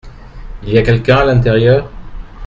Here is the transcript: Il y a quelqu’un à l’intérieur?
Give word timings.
Il 0.63 0.69
y 0.69 0.79
a 0.79 0.81
quelqu’un 0.81 1.17
à 1.17 1.25
l’intérieur? 1.25 1.87